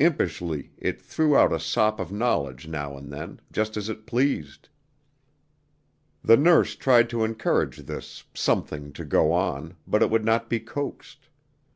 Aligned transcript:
Impishly, 0.00 0.72
it 0.76 1.00
threw 1.00 1.36
out 1.36 1.52
a 1.52 1.60
sop 1.60 2.00
of 2.00 2.10
knowledge 2.10 2.66
now 2.66 2.96
and 2.96 3.12
then, 3.12 3.38
just 3.52 3.76
as 3.76 3.88
it 3.88 4.06
pleased. 4.06 4.68
The 6.24 6.36
nurse 6.36 6.74
tried 6.74 7.08
to 7.10 7.22
encourage 7.22 7.76
this 7.86 8.24
Something 8.34 8.92
to 8.94 9.04
go 9.04 9.30
on, 9.30 9.76
but 9.86 10.02
it 10.02 10.10
would 10.10 10.24
not 10.24 10.50
be 10.50 10.58
coaxed. 10.58 11.28